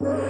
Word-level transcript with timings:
Yeah. 0.00 0.25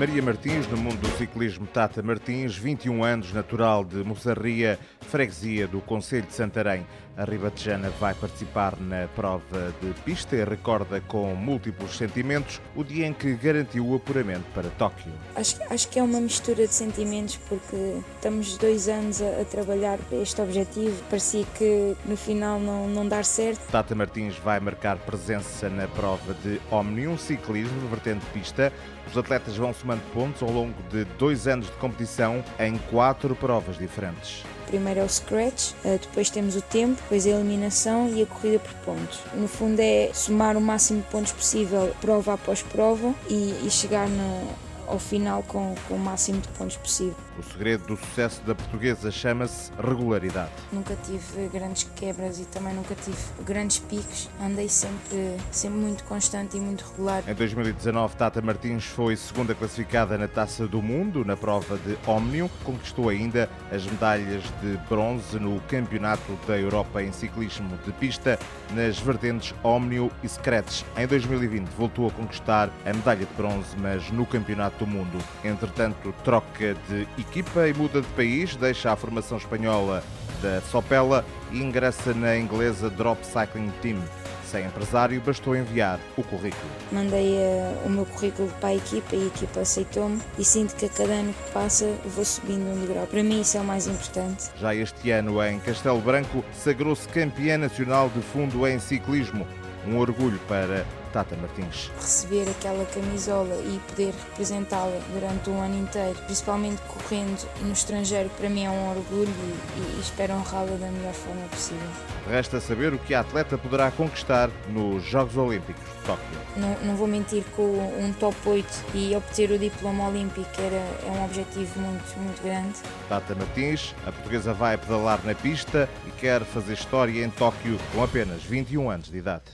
Maria 0.00 0.22
Martins, 0.22 0.66
no 0.66 0.78
mundo 0.78 0.96
do 0.96 1.18
ciclismo 1.18 1.66
Tata 1.66 2.02
Martins, 2.02 2.56
21 2.56 3.04
anos, 3.04 3.34
natural 3.34 3.84
de 3.84 3.96
Moçarria, 3.96 4.78
freguesia 5.02 5.68
do 5.68 5.78
Conselho 5.82 6.26
de 6.26 6.32
Santarém. 6.32 6.86
A 7.18 7.24
ribatejana 7.24 7.90
vai 8.00 8.14
participar 8.14 8.80
na 8.80 9.06
prova 9.08 9.74
de 9.78 9.92
pista 10.00 10.34
e 10.36 10.42
recorda 10.42 11.02
com 11.02 11.34
múltiplos 11.34 11.98
sentimentos 11.98 12.62
o 12.74 12.82
dia 12.82 13.06
em 13.06 13.12
que 13.12 13.34
garantiu 13.34 13.86
o 13.86 13.94
apuramento 13.94 14.46
para 14.54 14.70
Tóquio. 14.70 15.12
Acho, 15.36 15.58
acho 15.68 15.88
que 15.88 15.98
é 15.98 16.02
uma 16.02 16.18
mistura 16.18 16.66
de 16.66 16.72
sentimentos 16.72 17.36
porque 17.46 18.00
estamos 18.14 18.56
dois 18.56 18.88
anos 18.88 19.20
a, 19.20 19.42
a 19.42 19.44
trabalhar 19.44 19.98
para 19.98 20.16
este 20.16 20.40
objetivo. 20.40 20.96
Parecia 21.10 21.44
que 21.58 21.94
no 22.06 22.16
final 22.16 22.58
não, 22.58 22.88
não 22.88 23.06
dar 23.06 23.26
certo. 23.26 23.70
Tata 23.70 23.94
Martins 23.94 24.38
vai 24.38 24.58
marcar 24.60 24.96
presença 24.96 25.68
na 25.68 25.86
prova 25.88 26.32
de 26.42 26.58
Omnium 26.70 27.18
Ciclismo, 27.18 27.86
vertente 27.88 28.24
pista. 28.32 28.72
Os 29.10 29.18
atletas 29.18 29.56
vão 29.56 29.74
somando 29.90 30.02
pontos 30.12 30.42
ao 30.42 30.50
longo 30.50 30.74
de 30.90 31.04
dois 31.18 31.48
anos 31.48 31.66
de 31.66 31.72
competição 31.72 32.44
em 32.58 32.78
quatro 32.90 33.34
provas 33.34 33.76
diferentes. 33.76 34.44
Primeiro 34.66 35.00
é 35.00 35.04
o 35.04 35.08
scratch, 35.08 35.72
eh, 35.84 35.98
depois 36.00 36.30
temos 36.30 36.54
o 36.54 36.62
tempo, 36.62 36.94
depois 37.02 37.26
a 37.26 37.30
eliminação 37.30 38.08
e 38.14 38.22
a 38.22 38.26
corrida 38.26 38.60
por 38.60 38.72
pontos. 38.94 39.18
No 39.34 39.48
fundo 39.48 39.80
é 39.80 40.10
somar 40.14 40.56
o 40.56 40.60
máximo 40.60 41.00
de 41.00 41.08
pontos 41.08 41.32
possível, 41.32 41.92
prova 42.00 42.34
após 42.34 42.62
prova, 42.62 43.12
e, 43.28 43.66
e 43.66 43.70
chegar 43.70 44.08
no, 44.08 44.48
ao 44.90 44.98
final 44.98 45.42
com, 45.44 45.74
com 45.86 45.94
o 45.94 45.98
máximo 45.98 46.40
de 46.40 46.48
pontos 46.48 46.76
possível. 46.76 47.16
O 47.38 47.42
segredo 47.42 47.86
do 47.86 47.96
sucesso 47.96 48.42
da 48.42 48.54
portuguesa 48.54 49.10
chama-se 49.10 49.70
regularidade. 49.80 50.50
Nunca 50.72 50.96
tive 50.96 51.48
grandes 51.48 51.84
quebras 51.94 52.40
e 52.40 52.44
também 52.44 52.74
nunca 52.74 52.94
tive 52.94 53.16
grandes 53.44 53.78
picos. 53.78 54.28
Andei 54.42 54.68
sempre, 54.68 55.36
sempre 55.50 55.78
muito 55.78 56.04
constante 56.04 56.56
e 56.56 56.60
muito 56.60 56.84
regular. 56.90 57.22
Em 57.26 57.34
2019, 57.34 58.16
Tata 58.16 58.42
Martins 58.42 58.84
foi 58.84 59.16
segunda 59.16 59.54
classificada 59.54 60.18
na 60.18 60.26
Taça 60.26 60.66
do 60.66 60.82
Mundo 60.82 61.24
na 61.24 61.36
prova 61.36 61.78
de 61.78 61.96
Omnium. 62.06 62.50
Conquistou 62.64 63.08
ainda 63.08 63.48
as 63.70 63.86
medalhas 63.86 64.42
de 64.60 64.76
bronze 64.88 65.38
no 65.38 65.60
Campeonato 65.62 66.38
da 66.46 66.58
Europa 66.58 67.02
em 67.02 67.12
ciclismo 67.12 67.78
de 67.86 67.92
pista 67.92 68.38
nas 68.72 68.98
vertentes 68.98 69.54
Omnium 69.62 70.10
e 70.22 70.28
Scratch. 70.28 70.82
Em 70.96 71.06
2020, 71.06 71.68
voltou 71.70 72.08
a 72.08 72.10
conquistar 72.10 72.70
a 72.84 72.92
medalha 72.92 73.24
de 73.24 73.34
bronze, 73.34 73.76
mas 73.78 74.10
no 74.10 74.26
Campeonato 74.26 74.79
do 74.80 74.86
Mundo. 74.86 75.18
Entretanto, 75.44 76.12
troca 76.24 76.74
de 76.88 77.06
equipa 77.18 77.68
e 77.68 77.74
muda 77.74 78.00
de 78.00 78.08
país, 78.08 78.56
deixa 78.56 78.90
a 78.90 78.96
formação 78.96 79.38
espanhola 79.38 80.02
da 80.42 80.60
Sopela 80.62 81.24
e 81.52 81.62
ingressa 81.62 82.14
na 82.14 82.36
inglesa 82.36 82.90
Drop 82.90 83.24
Cycling 83.24 83.70
Team. 83.82 84.02
Sem 84.50 84.66
empresário, 84.66 85.20
bastou 85.20 85.54
enviar 85.54 86.00
o 86.16 86.24
currículo. 86.24 86.72
Mandei 86.90 87.36
uh, 87.36 87.86
o 87.86 87.88
meu 87.88 88.04
currículo 88.04 88.48
para 88.58 88.70
a 88.70 88.74
equipa 88.74 89.14
e 89.14 89.22
a 89.22 89.26
equipa 89.26 89.60
aceitou-me 89.60 90.20
e 90.36 90.44
sinto 90.44 90.74
que 90.74 90.86
a 90.86 90.88
cada 90.88 91.12
ano 91.12 91.32
que 91.32 91.52
passa 91.52 91.86
vou 92.04 92.24
subindo 92.24 92.66
um 92.66 92.80
degrau. 92.80 93.06
Para 93.06 93.22
mim 93.22 93.42
isso 93.42 93.56
é 93.56 93.60
o 93.60 93.64
mais 93.64 93.86
importante. 93.86 94.50
Já 94.58 94.74
este 94.74 95.12
ano, 95.12 95.40
em 95.44 95.60
Castelo 95.60 96.00
Branco, 96.00 96.44
sagrou-se 96.52 97.06
campeã 97.08 97.58
nacional 97.58 98.08
de 98.08 98.20
fundo 98.22 98.66
em 98.66 98.80
ciclismo. 98.80 99.46
Um 99.86 99.98
orgulho 99.98 100.40
para 100.48 100.84
Tata 101.12 101.36
Martins. 101.36 101.90
Receber 101.96 102.48
aquela 102.48 102.84
camisola 102.86 103.54
e 103.56 103.80
poder 103.88 104.14
representá-la 104.30 104.98
durante 105.12 105.50
um 105.50 105.60
ano 105.60 105.78
inteiro, 105.78 106.16
principalmente 106.24 106.80
correndo 106.82 107.48
no 107.62 107.72
estrangeiro, 107.72 108.30
para 108.30 108.48
mim 108.48 108.64
é 108.64 108.70
um 108.70 108.90
orgulho 108.90 109.28
e, 109.28 109.96
e 109.96 110.00
espero 110.00 110.34
honrá-la 110.34 110.76
da 110.76 110.86
melhor 110.90 111.12
forma 111.12 111.46
possível. 111.48 111.88
Resta 112.28 112.60
saber 112.60 112.94
o 112.94 112.98
que 112.98 113.14
a 113.14 113.20
atleta 113.20 113.58
poderá 113.58 113.90
conquistar 113.90 114.50
nos 114.68 115.02
Jogos 115.04 115.36
Olímpicos 115.36 115.82
de 115.82 116.06
Tóquio. 116.06 116.38
Não, 116.56 116.76
não 116.84 116.96
vou 116.96 117.06
mentir 117.06 117.44
com 117.56 117.62
um 117.62 118.12
top 118.18 118.36
8 118.44 118.66
e 118.94 119.14
obter 119.16 119.50
o 119.50 119.58
diploma 119.58 120.08
olímpico 120.08 120.48
era, 120.58 120.76
é 120.76 121.10
um 121.10 121.24
objetivo 121.24 121.80
muito, 121.80 122.18
muito 122.18 122.42
grande. 122.42 122.78
Tata 123.08 123.34
Martins, 123.34 123.94
a 124.06 124.12
portuguesa 124.12 124.52
vai 124.52 124.76
pedalar 124.76 125.20
na 125.24 125.34
pista 125.34 125.88
e 126.06 126.10
quer 126.12 126.42
fazer 126.44 126.74
história 126.74 127.24
em 127.24 127.30
Tóquio 127.30 127.78
com 127.92 128.02
apenas 128.02 128.42
21 128.42 128.90
anos 128.90 129.10
de 129.10 129.18
idade. 129.18 129.44